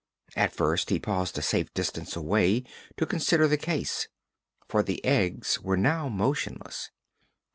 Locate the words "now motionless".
5.77-6.89